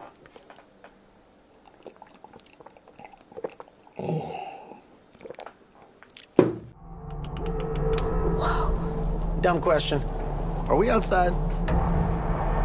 [9.42, 10.00] Dumb question.
[10.68, 11.34] Are we outside?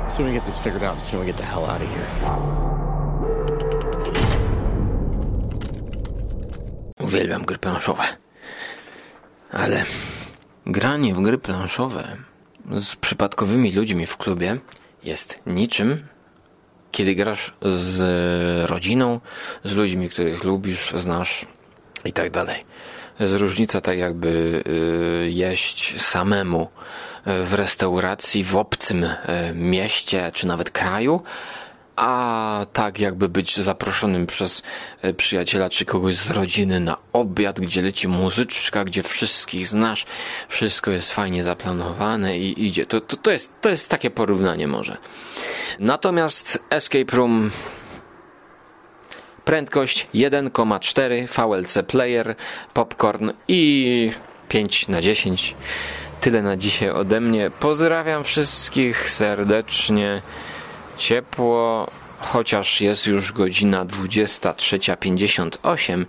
[0.08, 1.90] As soon as we get this figured out, sooner we get the hell out of
[1.90, 2.08] here.
[7.00, 8.04] Uwielbiam gry planszowe.
[9.52, 9.86] Ale
[10.68, 12.18] granie w gry planszowe
[12.80, 14.60] z przypadkowymi ludźmi w klubie
[15.04, 16.08] jest niczym,
[16.92, 19.20] kiedy grasz z rodziną,
[19.64, 21.46] z ludźmi, których lubisz, znasz
[22.06, 22.66] i tak dalej.
[23.20, 26.68] Jest różnica tak jakby y, jeść samemu
[27.26, 29.18] w restauracji w obcym y,
[29.54, 31.22] mieście czy nawet kraju,
[31.98, 34.64] a tak jakby być zaproszonym przez
[35.02, 40.06] e, przyjaciela czy kogoś z rodziny na obiad, gdzie leci muzyczka, gdzie wszystkich znasz,
[40.48, 42.86] wszystko jest fajnie zaplanowane i idzie.
[42.86, 44.98] To, to, to, jest, to jest takie porównanie może.
[45.80, 47.52] Natomiast Escape Room
[49.46, 52.36] prędkość 1,4 VLC player,
[52.74, 54.12] popcorn i
[54.50, 55.56] 5 na 10.
[56.22, 57.52] Tyle na dzisiaj ode mnie.
[57.60, 60.22] Pozdrawiam wszystkich serdecznie
[60.98, 61.88] ciepło,
[62.18, 66.06] chociaż jest już godzina 23.58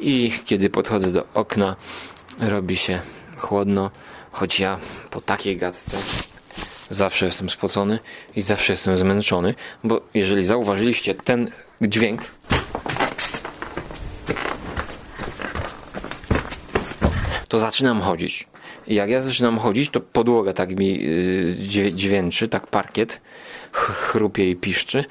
[0.00, 1.76] i kiedy podchodzę do okna
[2.38, 3.00] robi się
[3.36, 3.90] chłodno,
[4.32, 4.78] choć ja
[5.10, 5.98] po takiej gadce
[6.90, 7.98] zawsze jestem spocony
[8.36, 9.54] i zawsze jestem zmęczony,
[9.84, 11.50] bo jeżeli zauważyliście ten
[11.82, 12.20] dźwięk
[17.48, 18.46] to zaczynam chodzić.
[18.86, 23.20] I jak ja zaczynam chodzić, to podłoga tak mi yy, dźwię- dźwięczy, tak parkiet
[23.80, 25.04] chrupie i piszczy.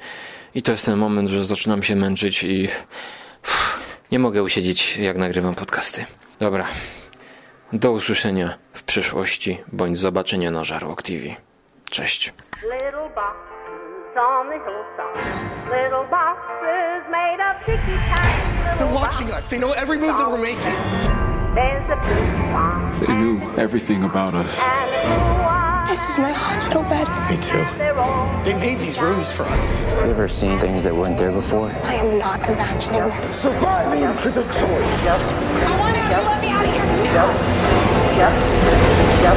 [0.54, 2.68] I to jest ten moment, że zaczynam się męczyć i
[3.44, 3.80] uff,
[4.12, 6.04] nie mogę usiedzieć, jak nagrywam podcasty.
[6.40, 6.66] Dobra.
[7.72, 11.24] Do usłyszenia w przyszłości, bądź zobaczenia na Żarłok TV.
[11.90, 12.32] Cześć.
[12.62, 15.16] Little boxes on the hillside.
[15.64, 18.40] Little boxes made of sticky tacky
[18.78, 19.48] They're watching us.
[19.48, 20.76] They know every move that we're making.
[23.06, 24.58] They knew everything about us.
[25.80, 25.90] And a blue eye.
[25.90, 27.08] This is my hospital bed.
[27.30, 27.78] Me too.
[27.78, 29.78] They're all They made these rooms for us.
[29.80, 31.70] Have you ever seen things that weren't there before?
[31.84, 33.36] I am not imagining this.
[33.36, 35.06] Surviving is a choice.
[35.06, 36.10] I want out.
[36.10, 37.30] You let me out of here now.
[38.16, 38.32] Yep.
[39.22, 39.36] Yep.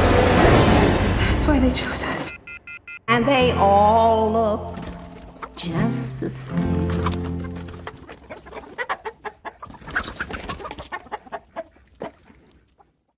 [1.18, 2.30] That's why they chose us.
[3.08, 4.76] and they all look
[5.56, 7.23] just the same.